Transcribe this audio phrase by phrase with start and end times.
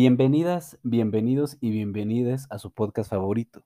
[0.00, 3.64] Bienvenidas, bienvenidos y bienvenidas a su podcast favorito.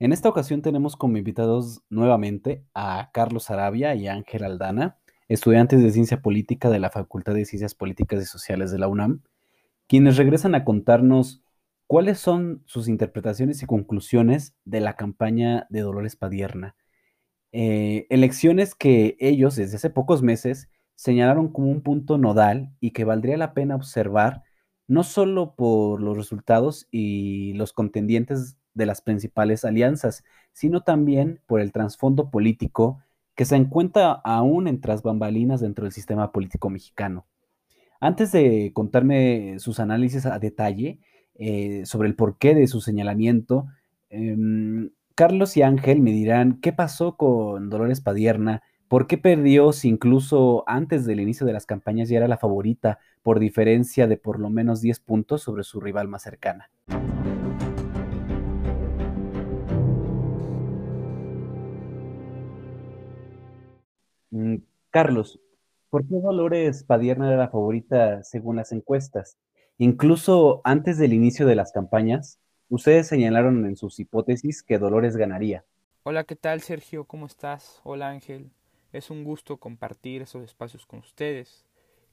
[0.00, 4.98] En esta ocasión tenemos como invitados nuevamente a Carlos Arabia y Ángel Aldana,
[5.28, 9.22] estudiantes de Ciencia Política de la Facultad de Ciencias Políticas y Sociales de la UNAM,
[9.86, 11.44] quienes regresan a contarnos
[11.86, 16.74] cuáles son sus interpretaciones y conclusiones de la campaña de Dolores Padierna.
[17.52, 23.04] Eh, elecciones que ellos desde hace pocos meses señalaron como un punto nodal y que
[23.04, 24.42] valdría la pena observar
[24.90, 31.60] no solo por los resultados y los contendientes de las principales alianzas, sino también por
[31.60, 32.98] el trasfondo político
[33.36, 37.24] que se encuentra aún en tras bambalinas dentro del sistema político mexicano.
[38.00, 40.98] Antes de contarme sus análisis a detalle
[41.36, 43.68] eh, sobre el porqué de su señalamiento,
[44.08, 49.88] em, Carlos y Ángel me dirán qué pasó con Dolores Padierna ¿Por qué perdió si
[49.88, 54.40] incluso antes del inicio de las campañas ya era la favorita por diferencia de por
[54.40, 56.72] lo menos 10 puntos sobre su rival más cercana?
[64.32, 64.56] Mm,
[64.90, 65.38] Carlos,
[65.88, 69.38] ¿por qué Dolores Padierna era la favorita según las encuestas?
[69.78, 75.64] Incluso antes del inicio de las campañas, ustedes señalaron en sus hipótesis que Dolores ganaría.
[76.02, 77.04] Hola, ¿qué tal Sergio?
[77.04, 77.80] ¿Cómo estás?
[77.84, 78.50] Hola Ángel.
[78.92, 81.64] Es un gusto compartir esos espacios con ustedes.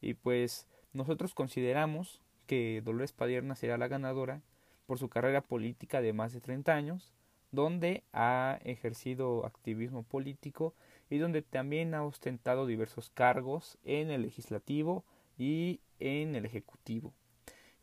[0.01, 4.41] Y pues nosotros consideramos que Dolores Padierna será la ganadora
[4.85, 7.13] por su carrera política de más de 30 años,
[7.51, 10.73] donde ha ejercido activismo político
[11.09, 15.03] y donde también ha ostentado diversos cargos en el legislativo
[15.37, 17.13] y en el ejecutivo.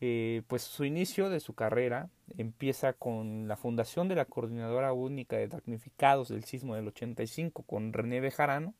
[0.00, 5.36] Eh, pues su inicio de su carrera empieza con la fundación de la Coordinadora Única
[5.36, 8.74] de Damnificados del Sismo del 85 con René Bejarano,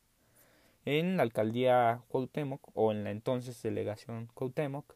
[0.85, 4.95] en la alcaldía Cuauhtémoc o en la entonces delegación Cuauhtémoc,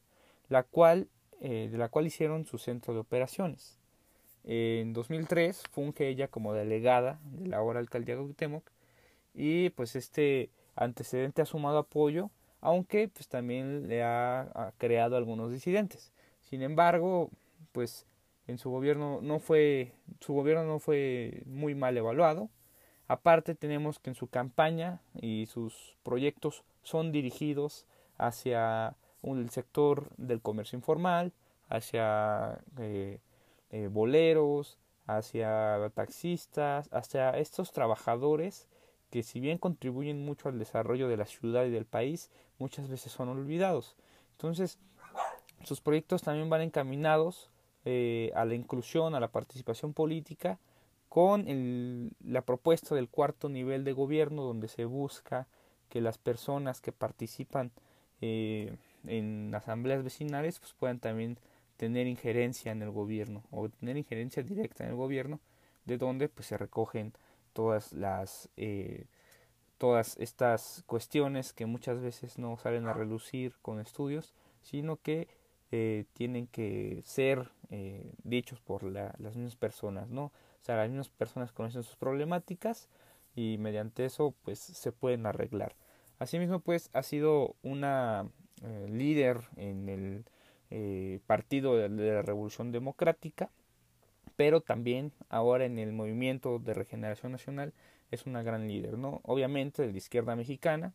[0.49, 1.09] la cual,
[1.41, 3.79] eh, de la cual hicieron su centro de operaciones.
[4.45, 8.71] En 2003 funge ella como delegada de la ahora alcaldía Cuauhtémoc
[9.35, 15.53] y pues este antecedente ha sumado apoyo, aunque pues también le ha, ha creado algunos
[15.53, 16.13] disidentes.
[16.43, 17.31] Sin embargo,
[17.73, 18.07] pues
[18.47, 22.49] en su gobierno no fue su gobierno no fue muy mal evaluado
[23.09, 27.87] Aparte tenemos que en su campaña y sus proyectos son dirigidos
[28.19, 31.33] hacia el sector del comercio informal,
[31.71, 33.19] hacia eh,
[33.71, 38.69] eh, boleros, hacia taxistas, hacia estos trabajadores
[39.11, 43.11] que si bien contribuyen mucho al desarrollo de la ciudad y del país, muchas veces
[43.11, 43.97] son olvidados.
[44.33, 44.79] Entonces,
[45.65, 47.49] sus proyectos también van encaminados
[47.87, 50.59] eh, a la inclusión, a la participación política
[51.09, 55.49] con el, la propuesta del cuarto nivel de gobierno donde se busca
[55.89, 57.73] que las personas que participan
[58.21, 58.77] eh,
[59.07, 61.39] en asambleas vecinales pues puedan también
[61.77, 65.41] tener injerencia en el gobierno o tener injerencia directa en el gobierno
[65.87, 67.15] de donde pues se recogen
[67.53, 69.07] todas las eh,
[69.79, 75.29] todas estas cuestiones que muchas veces no salen a relucir con estudios sino que
[75.71, 77.51] eh, tienen que ser
[78.25, 80.33] dichos por las mismas personas no
[80.69, 82.89] sea, las mismas personas conocen sus problemáticas
[83.35, 85.75] y mediante eso pues se pueden arreglar.
[86.19, 88.29] Asimismo pues ha sido una
[88.63, 90.25] eh, líder en el
[90.71, 93.51] eh, partido de, la Revolución Democrática,
[94.37, 97.73] pero también ahora en el movimiento de regeneración nacional
[98.11, 99.21] es una gran líder, ¿no?
[99.25, 100.93] Obviamente de la izquierda mexicana,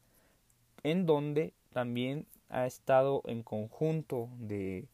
[0.84, 4.88] en donde también ha estado en conjunto de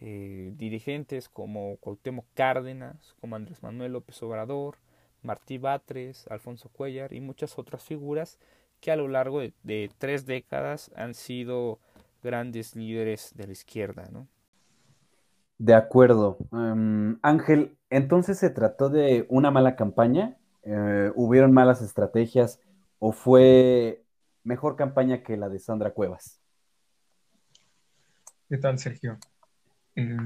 [0.00, 4.76] eh, dirigentes como Cuauhtémoc Cárdenas, como Andrés Manuel López Obrador,
[5.22, 8.38] Martí Batres, Alfonso Cuellar y muchas otras figuras
[8.80, 11.78] que a lo largo de, tres décadas han sido
[12.22, 14.28] grandes líderes de la izquierda, ¿no?
[15.58, 16.36] De acuerdo.
[16.52, 22.60] Em, Ángel, entonces se trató de una mala campaña, eh, hubieron malas estrategias
[22.98, 24.04] o fue
[24.44, 26.40] mejor campaña que la de Sandra Cuevas.
[28.48, 29.18] ¿Qué tal, Sergio?
[29.96, 30.16] Eh,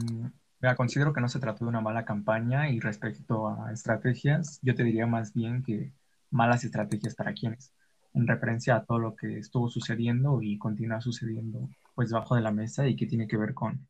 [0.77, 4.85] considero que no se trató de una mala campaña y respecto a estrategias, yo te
[4.85, 5.93] diría más bien que
[6.31, 7.73] malas estrategias para quienes,
[8.15, 12.53] en referencia a todo lo que estuvo sucediendo y continúa sucediendo pues debajo de la
[12.53, 13.87] mesa y que tiene que ver con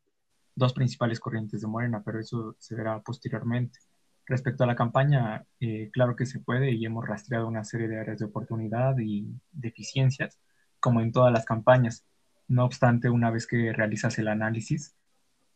[0.55, 3.79] dos principales corrientes de Morena, pero eso se verá posteriormente.
[4.25, 7.99] Respecto a la campaña, eh, claro que se puede y hemos rastreado una serie de
[7.99, 10.39] áreas de oportunidad y deficiencias,
[10.79, 12.05] como en todas las campañas.
[12.47, 14.95] No obstante, una vez que realizas el análisis,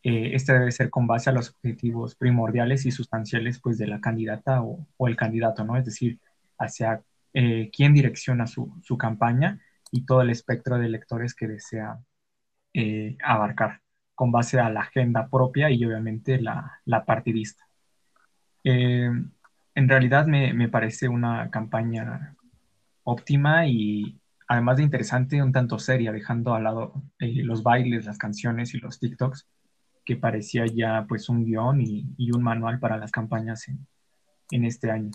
[0.06, 4.00] eh, este debe ser con base a los objetivos primordiales y sustanciales pues, de la
[4.00, 5.78] candidata o, el candidato, ¿no?
[5.78, 6.20] Es decir,
[6.60, 7.02] hacia
[7.34, 9.60] eh, quién direcciona su, campaña
[9.92, 12.00] y todo el espectro de electores que desea
[12.74, 13.82] eh, abarcar.
[14.16, 17.68] con base a la agenda propia y obviamente la, la partidista.
[18.64, 19.10] Eh,
[19.76, 22.36] en realidad me, me, parece una campaña
[23.04, 28.18] óptima y además de interesante, un tanto seria, dejando al lado eh, los bailes, las
[28.18, 29.48] canciones y los TikToks,
[30.06, 33.86] que parecía ya pues un guion y, un manual para las campañas en,
[34.52, 35.12] en este año.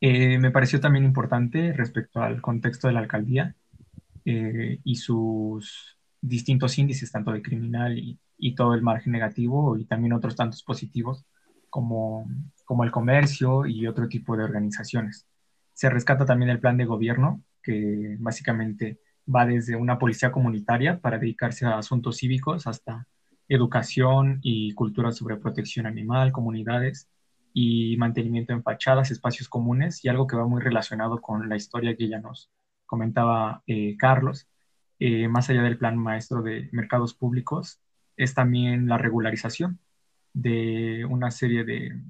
[0.00, 3.54] Eh, me pareció también importante respecto al contexto de la alcaldía
[4.24, 9.84] eh, y sus distintos índices, tanto de criminal y, y, todo el margen negativo y
[9.84, 11.24] también otros tantos positivos,
[11.70, 12.28] como,
[12.64, 15.26] como el comercio y otro tipo de organizaciones.
[15.72, 18.98] Se rescata también el plan de gobierno, que básicamente
[19.32, 23.06] va desde una policía comunitaria para dedicarse a asuntos cívicos hasta
[23.54, 27.08] educación y cultura sobre protección animal, comunidades
[27.54, 31.96] y mantenimiento en fachadas, espacios comunes y algo que va muy relacionado con la historia
[31.96, 32.50] que ya nos
[32.86, 34.48] comentaba eh, Carlos,
[34.98, 37.80] eh, más allá del plan maestro de mercados públicos,
[38.16, 39.80] es también la regularización
[40.32, 42.00] de una serie de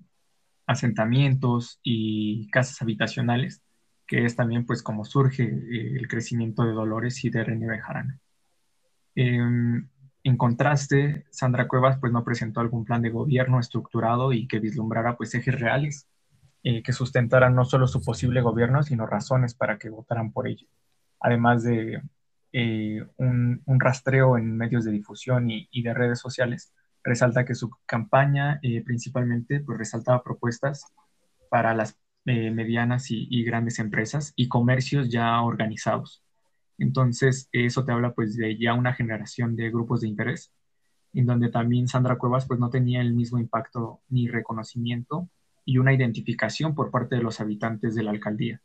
[0.66, 3.62] asentamientos y casas habitacionales,
[4.06, 8.18] que es también pues como surge eh, el crecimiento de Dolores y de René Bejarano.
[10.24, 15.16] En contraste, Sandra Cuevas pues no presentó algún plan de gobierno estructurado y que vislumbrara
[15.16, 16.06] pues ejes reales
[16.62, 20.66] eh, que sustentaran no solo su posible gobierno, sino razones para que votaran por ello.
[21.18, 22.02] Además de
[22.52, 26.72] eh, un, rastreo en medios de difusión y, de redes sociales,
[27.02, 30.84] resalta que su campaña eh, principalmente pues, resaltaba propuestas
[31.48, 31.96] para las
[32.26, 36.22] eh, medianas y, grandes empresas y comercios ya organizados.
[36.78, 40.52] Entonces, eso te habla pues de ya una generación de grupos de interés,
[41.12, 45.28] en donde también Sandra Cuevas pues no tenía el mismo impacto ni reconocimiento
[45.64, 48.60] y una identificación por parte de los habitantes de la alcaldía,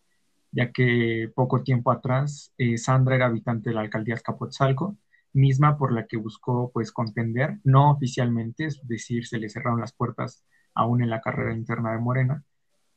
[0.51, 4.97] ya que poco tiempo atrás eh, Sandra era habitante de la alcaldía Azcapotzalco
[5.33, 9.93] misma por la que buscó pues contender, no oficialmente, es decir, se le cerraron las
[9.93, 10.43] puertas
[10.73, 12.43] aún en la carrera interna de Morena,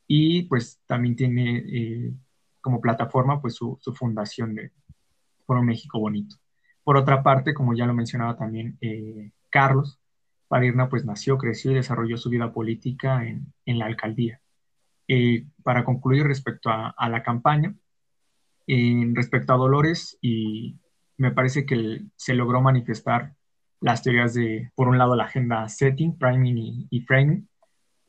[0.06, 2.14] y pues también tiene eh,
[2.60, 4.72] como plataforma pues su, su, fundación de
[5.50, 6.36] Foro México Bonito.
[6.84, 9.98] Por otra parte, como ya lo mencionaba también eh, Carlos,
[10.46, 14.40] Padirna pues nació, creció y desarrolló su vida política en, en la alcaldía.
[15.08, 17.74] Eh, para concluir respecto a, la campaña,
[18.68, 20.76] respecto a Dolores y
[21.16, 23.34] me parece que se logró manifestar
[23.80, 27.48] las teorías de, por un lado, la agenda setting, priming y, y, framing,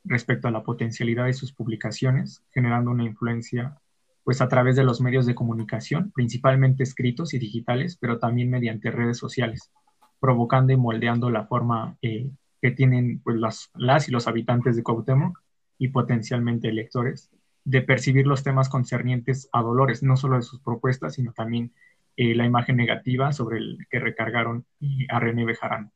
[0.03, 3.80] respecto a la potencialidad de sus publicaciones, generando una influencia
[4.23, 8.91] pues a través de los medios de comunicación, principalmente escritos y digitales, pero también mediante
[8.91, 9.71] redes sociales,
[10.19, 12.29] provocando y moldeando la forma eh,
[12.61, 15.41] que tienen pues, las, las y los habitantes de Cuauhtémoc
[15.77, 17.31] y potencialmente electores
[17.63, 21.73] de percibir los temas concernientes a Dolores, no solo de sus propuestas, sino también
[22.17, 25.91] eh, la imagen negativa sobre el que recargaron eh, a René Bejarano.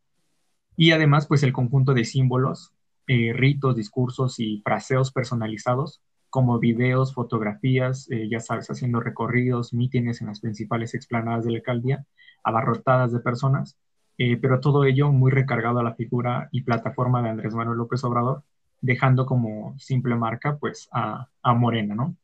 [0.77, 2.73] Y además, pues el conjunto de símbolos,
[3.07, 6.01] eh, ritos, discursos y fraseos personalizados,
[6.35, 11.59] como videos, fotografías, eh, ya sabes, haciendo recorridos, mítines en las principales explanadas de la
[11.59, 12.05] alcaldía,
[12.43, 13.77] abarrotadas de personas,
[14.17, 18.03] eh, pero todo ello muy recargado a la figura y plataforma de Andrés Manuel López
[18.03, 18.43] Obrador,
[18.81, 22.17] dejando como simple marca pues a, a Morena, ¿no?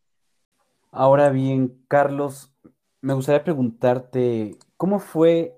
[0.91, 2.53] Ahora bien, Carlos,
[2.99, 5.57] me gustaría preguntarte, ¿cómo fue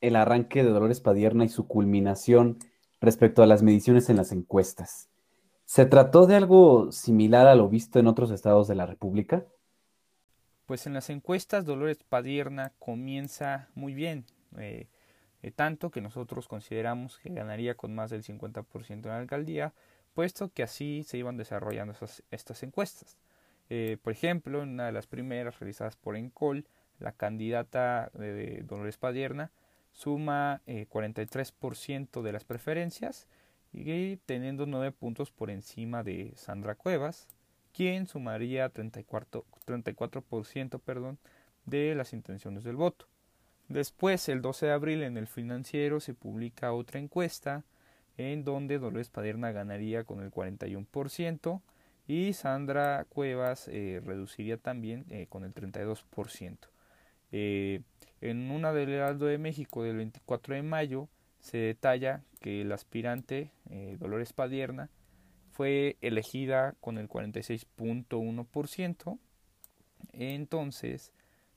[0.00, 2.58] el arranque de Dolores Padierna y su culminación
[3.00, 5.11] respecto a las mediciones en las encuestas?
[5.64, 9.44] ¿Se trató de algo similar a lo visto en otros estados de la República?
[10.66, 14.26] Pues en las encuestas Dolores Padierna comienza muy bien,
[14.58, 14.88] eh,
[15.42, 19.72] eh, tanto que nosotros consideramos que ganaría con más del 50% en la alcaldía,
[20.14, 21.94] puesto que así se iban desarrollando
[22.30, 23.18] estas encuestas.
[23.70, 26.66] Eh, por ejemplo, en una de las primeras realizadas por Encol,
[26.98, 29.50] la candidata de Dolores Padierna
[29.92, 33.28] suma eh, 43% de las preferencias
[33.72, 37.28] y teniendo 9 puntos por encima de Sandra Cuevas,
[37.72, 41.18] quien sumaría 34%, 34% perdón,
[41.64, 43.06] de las intenciones del voto.
[43.68, 47.64] Después, el 12 de abril, en el financiero se publica otra encuesta
[48.18, 51.62] en donde Dolores Padierna ganaría con el 41%
[52.06, 56.58] y Sandra Cuevas eh, reduciría también eh, con el 32%.
[57.30, 57.80] Eh,
[58.20, 61.08] en una del Heraldo de México del 24 de mayo
[61.42, 64.88] se detalla que el aspirante eh, Dolores Padierna
[65.50, 69.18] fue elegida con el 46.1%,
[70.12, 71.12] entonces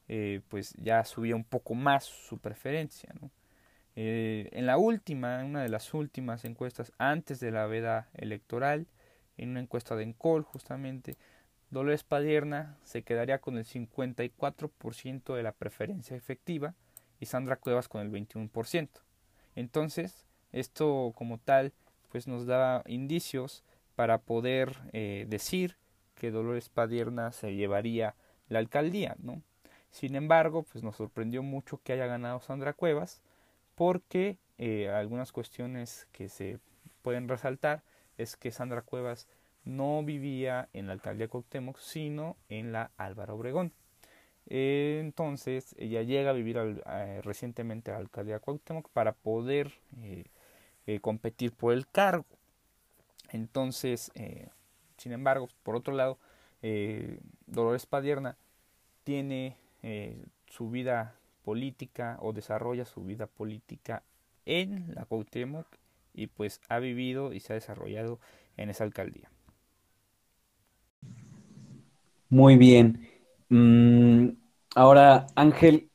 [0.07, 3.13] eh, pues ya subía un poco más su preferencia.
[3.95, 8.87] Eh, en la última, en una de las últimas encuestas antes de la veda electoral,
[9.37, 11.15] en una encuesta de Encol justamente,
[11.69, 16.73] Dolores Padierna se quedaría con el 54% de la preferencia efectiva
[17.19, 19.04] y Sandra Cuevas con el 21%.
[19.55, 21.73] Entonces, Esto como tal
[22.11, 23.63] pues nos da indicios
[23.95, 25.75] para poder eh, decir
[26.15, 28.15] que Dolores Padierna se llevaría
[28.47, 29.41] la alcaldía, ¿no?
[29.91, 33.21] Sin embargo, pues nos sorprendió mucho que haya ganado Sandra Cuevas,
[33.75, 36.59] porque eh, algunas cuestiones que se
[37.01, 37.83] pueden resaltar
[38.17, 39.27] es que Sandra Cuevas
[39.65, 43.73] no vivía en la alcaldía Cuauhtémoc, sino en la Álvaro Obregón.
[44.47, 46.57] Eh, entonces ella llega a vivir
[47.23, 49.71] recientemente a la alcaldía Cuauhtémoc para poder
[51.01, 52.25] competir por el cargo.
[53.31, 54.11] Entonces,
[54.97, 56.17] sin embargo, por otro lado,
[56.61, 58.37] eh, Dolores Padierna
[59.03, 64.03] tiene eh, su vida política o desarrolla su vida política
[64.45, 65.67] en la Cuauhtémoc
[66.13, 68.19] y pues ha vivido y se ha desarrollado
[68.57, 69.29] en esa alcaldía.
[72.29, 73.07] Muy bien.
[73.49, 74.29] Mm,
[74.75, 75.89] ahora, Ángel,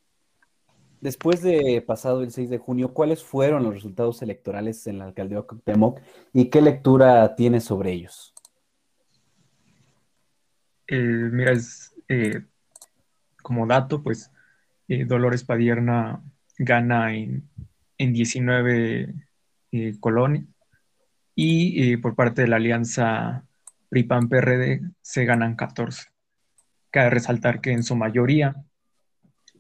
[1.00, 5.42] después de pasado el 6 de junio, ¿cuáles fueron los resultados electorales en la alcaldía
[5.42, 6.00] Cuauhtémoc
[6.33, 8.35] y qué lectura tienes sobre ellos?
[10.87, 12.42] Eh, mira, es, eh,
[13.42, 14.30] como dato, pues
[14.88, 16.23] eh, Dolores Padierna
[16.59, 17.49] gana en,
[17.97, 19.14] en 19
[20.00, 20.45] colonias
[21.37, 23.45] y por parte de la alianza
[23.88, 26.11] PRI-PAN-PRD se ganan 14.
[26.90, 28.56] Cabe resaltar que en su mayoría,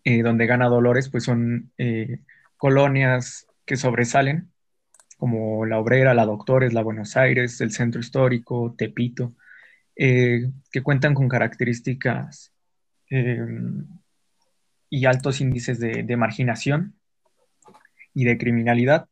[0.04, 1.72] donde gana Dolores, pues son
[2.56, 4.50] colonias que sobresalen,
[5.20, 9.34] como la Obrera, la Doctores, la Buenos Aires, el Centro Histórico, Tepito,
[9.94, 12.54] eh, que cuentan con características
[13.10, 13.38] eh,
[14.88, 16.94] y altos índices de, marginación
[18.14, 19.10] y de criminalidad,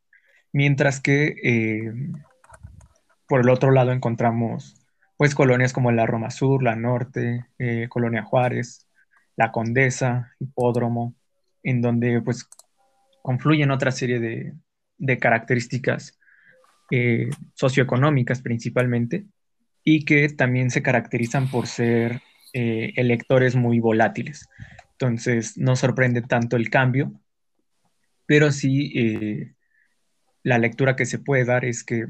[0.51, 1.93] mientras que eh,
[3.29, 4.78] por el otro lado encontramos
[5.19, 7.45] pues colonias como la Roma Sur, la Norte,
[7.91, 8.89] Colonia Juárez,
[9.37, 11.15] la Condesa, Hipódromo,
[11.63, 12.49] en donde pues
[13.21, 16.19] confluyen otra serie de, características
[17.55, 19.27] socioeconómicas principalmente,
[19.85, 22.21] y que también se caracterizan por ser
[22.53, 24.47] eh, electores muy volátiles.
[24.93, 27.13] Entonces, no sorprende tanto el cambio,
[28.27, 29.55] pero sí eh,
[30.43, 32.07] la lectura que se puede dar es que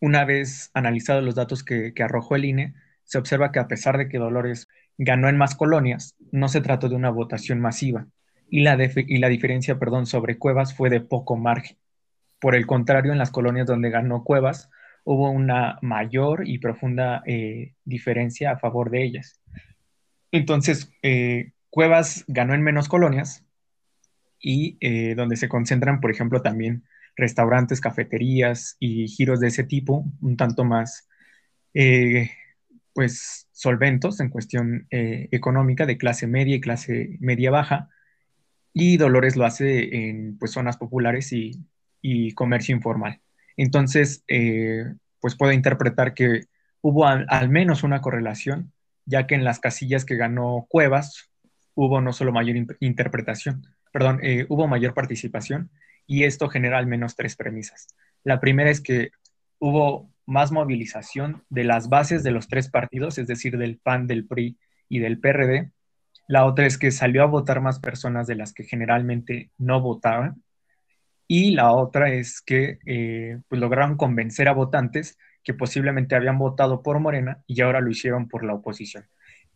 [0.00, 4.08] una vez analizados los datos que, arrojó el INE, se observa que a pesar de
[4.08, 8.06] que Dolores ganó en más colonias, no se trató de una votación masiva
[8.48, 11.76] y la, y la diferencia perdón, sobre Cuevas fue de poco margen.
[12.40, 14.70] Por el contrario, en las colonias donde ganó Cuevas,
[15.04, 19.40] hubo una mayor y profunda eh, diferencia a favor de ellas.
[20.32, 23.44] Entonces, eh, Cuevas ganó en menos colonias
[24.38, 26.84] y eh, donde se concentran, por ejemplo, también
[27.16, 31.08] restaurantes, cafeterías y giros de ese tipo, un tanto más,
[32.92, 37.88] pues, solventos en cuestión económica de clase media y clase media baja.
[38.72, 41.64] Y Dolores lo hace en pues, zonas populares y,
[42.02, 43.20] y comercio informal.
[43.56, 44.84] Entonces, eh,
[45.20, 46.44] pues puedo interpretar que
[46.80, 48.72] hubo al, menos una correlación,
[49.04, 51.30] ya que en las casillas que ganó Cuevas
[51.74, 55.70] hubo no solo mayor interpretación, perdón, eh, hubo mayor participación
[56.10, 57.86] y esto genera al menos tres premisas.
[58.24, 59.12] La primera es que
[59.60, 64.26] hubo más movilización de las bases de los tres partidos, es decir, del PAN, del
[64.26, 65.70] PRI y del PRD.
[66.26, 70.42] La otra es que salió a votar más personas de las que generalmente no votaban.
[71.28, 76.82] Y la otra es que eh, pues lograron convencer a votantes que posiblemente habían votado
[76.82, 79.04] por Morena y ahora lo hicieron por la oposición.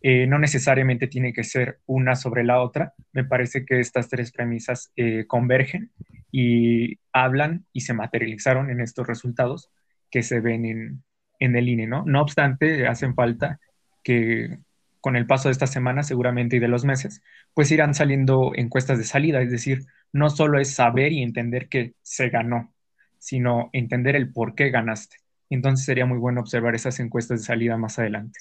[0.02, 2.94] Eh, no necesariamente tiene que ser una sobre la otra.
[3.12, 5.90] Me parece que estas tres premisas eh, convergen
[6.36, 9.70] y hablan y se materializaron en estos resultados
[10.10, 11.04] que se ven en,
[11.38, 12.02] en el INE, ¿no?
[12.06, 13.60] No obstante, hacen falta
[14.02, 14.58] que
[15.00, 17.22] con el paso de esta semana seguramente y de los meses,
[17.54, 21.94] pues irán saliendo encuestas de salida, es decir, no solo es saber y entender que
[22.02, 22.74] se ganó,
[23.18, 25.18] sino entender el por qué ganaste.
[25.50, 28.40] Entonces sería muy bueno observar esas encuestas de salida más adelante.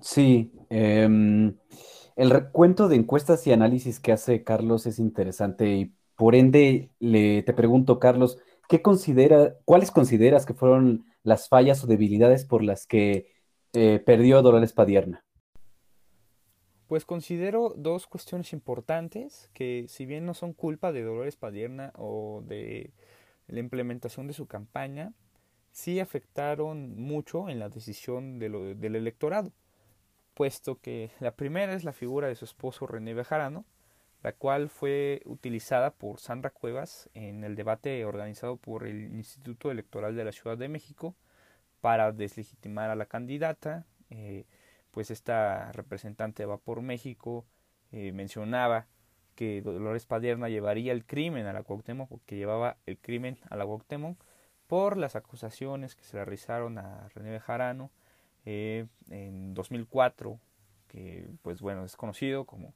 [0.00, 1.54] Sí, em,
[2.16, 7.42] el recuento de encuestas y análisis que hace Carlos es interesante y por ende le,
[7.42, 12.86] te pregunto, Carlos, ¿qué considera, ¿cuáles consideras que fueron las fallas o debilidades por las
[12.86, 13.32] que
[13.72, 15.24] eh, perdió Dolores Padierna?
[16.88, 22.42] Pues considero dos cuestiones importantes que si bien no son culpa de Dolores Padierna o
[22.46, 22.92] de
[23.48, 25.12] la implementación de su campaña,
[25.72, 29.52] sí afectaron mucho en la decisión del electorado,
[30.32, 33.64] puesto que la primera es la figura de su esposo René Bejarano,
[34.22, 40.16] la cual fue utilizada por Sandra Cuevas en el debate organizado por el Instituto Electoral
[40.16, 41.14] de la Ciudad de México
[41.80, 43.86] para deslegitimar a la candidata.
[44.10, 44.46] Eh,
[44.90, 47.46] pues esta representante va por México
[47.92, 48.86] eh, mencionaba
[49.34, 53.64] que Dolores Padierna llevaría el crimen a la Cuauhtémoc, porque llevaba el crimen a la
[53.64, 54.18] Cuauhtémoc
[54.66, 57.90] por las acusaciones que se le realizaron a René Bejarano
[58.44, 60.40] eh, en 2004,
[60.88, 62.74] que pues bueno, es conocido como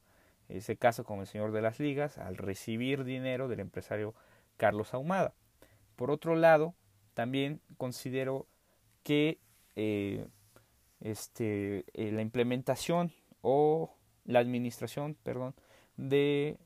[0.51, 4.15] ese caso como el señor de las ligas, al recibir dinero del empresario
[4.57, 5.35] Carlos Ahumada.
[5.97, 6.75] Por otro lado,
[7.15, 8.47] también considero
[9.03, 9.39] que
[9.77, 10.27] eh,
[11.01, 15.55] este, eh, la implementación o la administración, perdón,
[15.97, 16.59] de,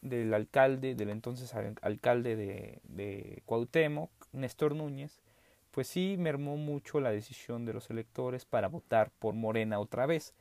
[0.00, 5.20] del alcalde, del entonces alcalde de, de Cuauhtémoc, Néstor Núñez,
[5.70, 10.34] pues sí mermó mucho la decisión de los electores para votar por Morena otra vez,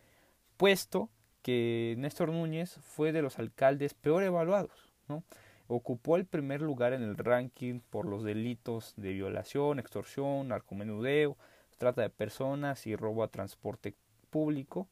[0.58, 1.10] puesto
[1.42, 5.24] que Néstor Núñez fue de los alcaldes peor evaluados, ¿no?
[5.68, 11.38] Ocupó el primer lugar en el ranking por los delitos de violación, extorsión, narcomenudeo,
[11.78, 13.94] trata de personas y robo a transporte
[14.30, 14.88] público.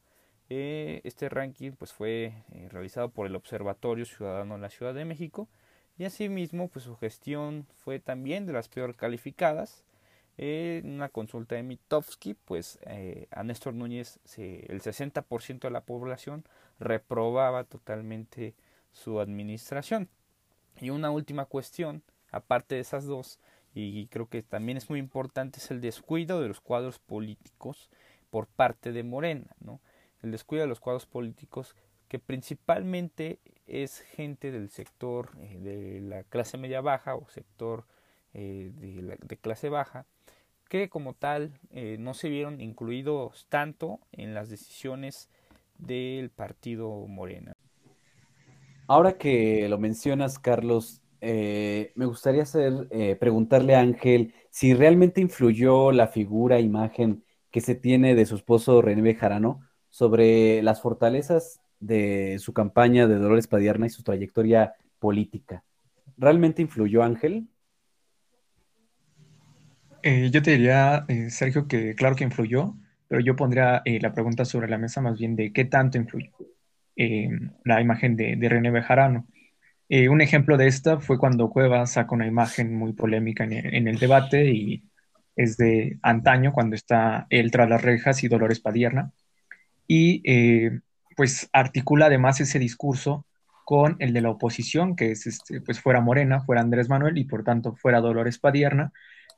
[0.50, 5.06] Eh, este ranking pues, fue eh, realizado por el Observatorio Ciudadano en la Ciudad de
[5.06, 5.48] México
[5.98, 9.85] y asimismo pues, su gestión fue también de las peor calificadas.
[10.38, 16.44] En una consulta de Mitofsky, pues eh, Néstor Núñez el 60% de la población
[16.78, 18.54] reprobaba totalmente
[18.92, 20.08] su administración.
[20.80, 23.38] Y una última cuestión, aparte de esas dos,
[23.74, 27.90] y creo que también es muy importante, es el descuido de los cuadros políticos
[28.30, 29.80] por parte de Morena, ¿no?
[30.22, 31.76] El descuido de los cuadros políticos
[32.08, 37.84] que principalmente es gente del sector eh, de la clase media baja o sector
[38.34, 40.06] eh, de, clase baja,
[40.68, 45.28] que como tal eh, no se vieron incluidos tanto en las decisiones
[45.78, 47.52] del partido Morena.
[48.88, 55.20] Ahora que lo mencionas, Carlos, eh, me gustaría hacer, eh, preguntarle a Ángel si realmente
[55.20, 61.60] influyó la figura, imagen que se tiene de su esposo René Bejarano sobre las fortalezas
[61.80, 65.64] de su campaña de Dolores Padierna y su trayectoria política.
[66.16, 67.48] ¿Realmente influyó Ángel?
[70.08, 72.76] Eh, yo te diría, Sergio, que claro que influyó,
[73.08, 76.30] pero yo pondría la pregunta sobre la mesa más bien de qué tanto influyó.
[76.96, 77.28] Eh,
[77.64, 79.26] la imagen de, René Bejarano.
[79.88, 83.98] Eh, un ejemplo de esta fue cuando Cuevas saca una imagen muy polémica en el,
[83.98, 84.84] debate y
[85.36, 89.12] es de antaño, cuando está él tras las rejas y Dolores Padierna.
[89.88, 90.80] Y eh,
[91.16, 93.26] pues articula además ese discurso
[93.64, 97.24] con el de la oposición, que es este, pues fuera Morena, fuera Andrés Manuel y
[97.24, 98.92] por tanto fuera Dolores Padierna.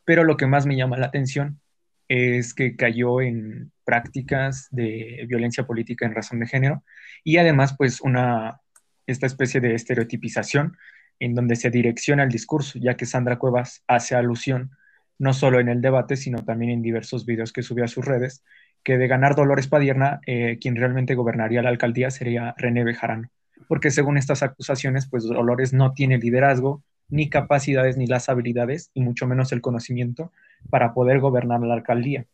[0.08, 1.60] Pero lo que más me llama la atención
[2.08, 6.82] es que cayó en prácticas de violencia política en razón de género
[7.24, 8.62] y además pues una,
[9.06, 10.78] esta especie de estereotipización
[11.20, 14.70] en donde se direcciona el discurso, ya que Sandra Cuevas hace alusión
[15.18, 18.42] no solo en el debate, sino también en diversos videos que subió a sus redes,
[18.82, 23.28] que de ganar Dolores Padierna, eh, quien realmente gobernaría la alcaldía sería René Bejarano,
[23.68, 29.00] porque según estas acusaciones, pues Dolores no tiene liderazgo, ni capacidades, ni las habilidades, y
[29.00, 30.32] mucho menos el conocimiento
[30.70, 32.26] para poder gobernar la alcaldía.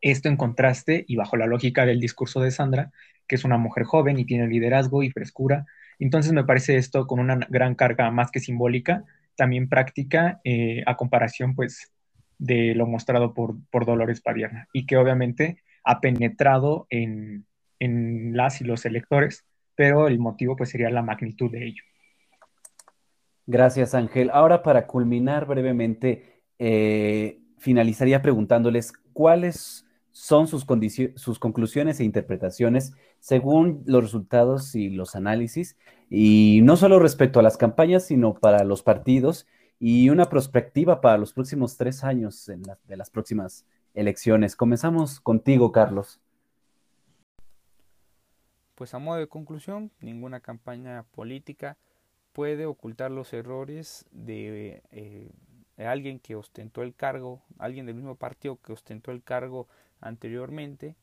[0.00, 2.92] Esto en contraste y bajo la lógica del discurso de Sandra,
[3.26, 5.66] que es una mujer joven y tiene liderazgo y frescura.
[5.98, 9.04] Entonces me parece esto con una gran carga más que simbólica,
[9.36, 11.92] también práctica eh, a comparación pues
[12.38, 17.46] de lo mostrado por, por Dolores Padierna y que obviamente ha penetrado en,
[17.78, 19.44] en las y los electores,
[19.74, 21.82] pero el motivo pues sería la magnitud de ello.
[23.48, 24.28] Gracias Ángel.
[24.34, 30.66] Ahora para culminar brevemente, eh, finalizaría preguntándoles cuáles son sus,
[31.14, 35.78] sus conclusiones e interpretaciones según los resultados y los análisis,
[36.10, 39.46] y no solo respecto a las campañas, sino para los partidos
[39.80, 42.50] y una perspectiva para los próximos tres años
[42.86, 44.56] de las próximas elecciones.
[44.56, 46.20] Comenzamos contigo, Carlos.
[48.74, 51.78] Pues a modo de conclusión, ninguna campaña política
[52.38, 55.32] puede ocultar los errores de eh,
[55.76, 59.66] alguien que ostentó el cargo, alguien del mismo partido que ostentó el cargo
[60.00, 60.94] anteriormente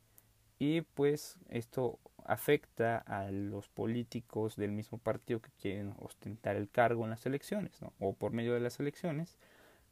[0.59, 7.03] y pues esto afecta a los políticos del mismo partido que quieren ostentar el cargo
[7.03, 9.37] en las elecciones o por medio de las elecciones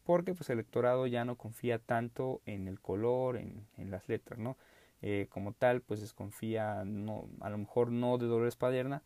[0.06, 4.56] porque pues el electorado ya no confía tanto en el color, en, las letras, ¿no?
[5.02, 9.04] Eh, como tal, pues desconfía, no, a lo mejor no de Dolores Padierna,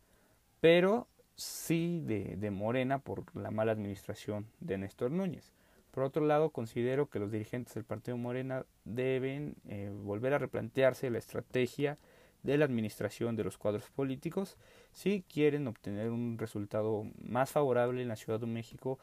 [0.60, 5.54] pero sí de, de Morena por la mala administración de Néstor Núñez.
[5.92, 11.10] Por otro lado, considero que los dirigentes del Partido Morena deben eh, volver a replantearse
[11.10, 11.96] la estrategia
[12.42, 14.56] de la administración de los cuadros políticos
[14.92, 18.98] si quieren obtener un resultado más favorable en la Ciudad de México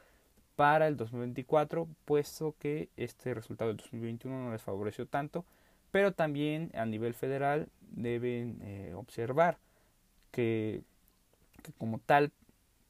[0.56, 5.44] para el 2024, puesto que este resultado del 2021 no les favoreció tanto,
[5.92, 9.58] pero también a nivel federal deben eh, observar
[10.32, 10.82] que,
[11.66, 12.32] que como tal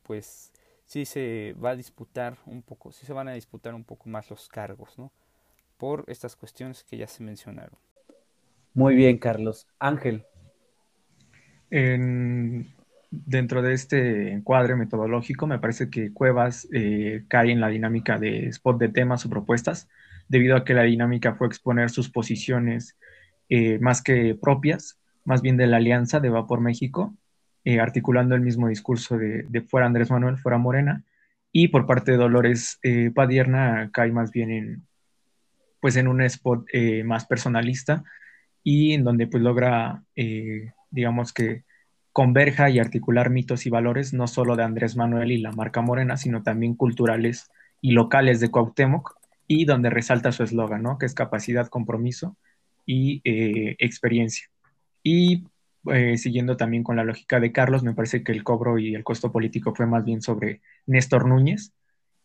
[0.04, 0.52] pues
[0.86, 4.30] sí se va a disputar un poco, sí se van a disputar un poco más
[4.30, 5.12] los cargos, ¿no?
[5.78, 7.78] Por estas cuestiones que ya se mencionaron.
[8.74, 9.68] Muy bien, Carlos.
[9.80, 10.26] Ángel.
[13.10, 18.48] dentro de este encuadre metodológico, me parece que Cuevas eh, cae en la dinámica de
[18.48, 19.88] spot de temas o propuestas,
[20.28, 22.98] debido a que la dinámica fue exponer sus posiciones
[23.50, 27.16] eh, más que propias, más bien de la alianza de Vapor México,
[27.68, 31.04] eh, articulando el mismo discurso de, fuera Andrés Manuel, fuera Morena,
[31.52, 34.88] y por parte de Dolores eh, Padierna cae más bien en,
[35.80, 38.04] pues en un spot eh, más personalista
[38.64, 40.04] y en donde pues logra,
[40.92, 41.64] digamos que
[42.12, 46.18] converja y articular mitos y valores no solo de Andrés Manuel y la marca Morena,
[46.18, 47.50] sino también culturales
[47.82, 49.16] y locales de Cuauhtémoc,
[49.48, 50.98] y donde resalta su eslogan, ¿no?
[50.98, 52.38] Que es capacidad, compromiso
[52.86, 54.50] y experiencia.
[55.04, 55.46] Y
[55.94, 59.04] eh, siguiendo también con la lógica de Carlos, me parece que el cobro y el
[59.04, 61.74] costo político fue más bien sobre Néstor Núñez.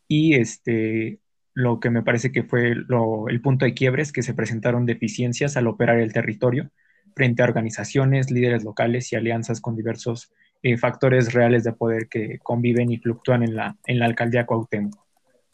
[0.08, 1.20] Y este,
[1.54, 5.56] lo que me parece que fue el punto de quiebre es que se presentaron deficiencias
[5.56, 6.70] al operar el territorio
[7.14, 12.38] frente a organizaciones, líderes locales y alianzas con diversos eh, factores reales de poder que
[12.38, 14.98] conviven y fluctúan en la, en la alcaldía Cuauhtémoc.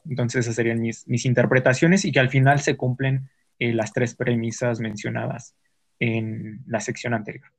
[0.09, 4.15] Entonces esas serían mis, mis interpretaciones y que al final se cumplen eh, las tres
[4.15, 5.55] premisas mencionadas
[5.99, 7.56] en la sección anterior.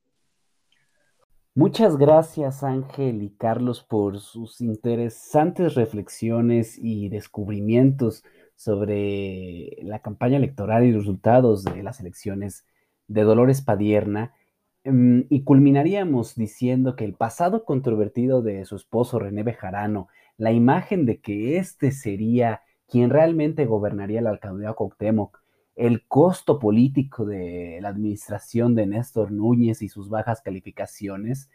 [1.58, 8.24] Muchas gracias Ángel y Carlos por sus interesantes reflexiones y descubrimientos
[8.56, 12.64] sobre la campaña electoral y los resultados de las elecciones
[13.08, 14.36] de Dolores Padierna.
[14.84, 21.08] Em, y culminaríamos diciendo que el pasado controvertido de su esposo René Bejarano, la imagen
[21.08, 25.42] de que éste sería quien realmente gobernaría la alcaldía Cuauhtémoc,
[25.78, 31.50] el costo político de la administración de Néstor Núñez y sus bajas calificaciones,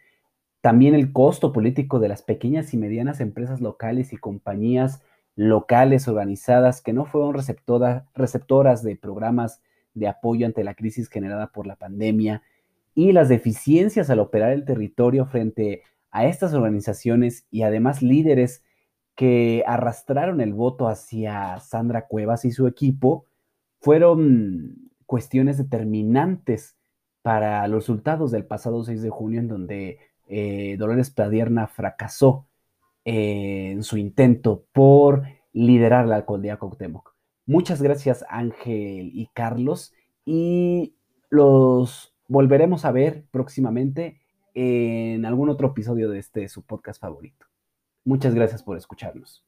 [0.61, 5.01] también el costo político de las pequeñas y medianas empresas locales y compañías
[5.35, 9.61] locales organizadas que no fueron receptoras de programas
[9.93, 12.43] de apoyo ante la crisis generada por la pandemia
[12.95, 18.63] y las deficiencias al operar el territorio frente a estas organizaciones y además líderes
[19.15, 23.25] que arrastraron el voto hacia Sandra Cuevas y su equipo,
[23.83, 26.77] fueron cuestiones determinantes
[27.21, 32.47] para los resultados del pasado 6 de junio, en donde eh, Dolores Padierna fracasó
[33.03, 37.13] en su intento por liderar la alcaldía Cuauhtémoc.
[37.45, 39.93] Muchas gracias Ángel y Carlos
[40.23, 40.95] y
[41.29, 44.21] los volveremos a ver próximamente
[44.53, 47.47] en algún otro episodio de este su podcast favorito.
[48.05, 49.43] Muchas gracias por escucharnos.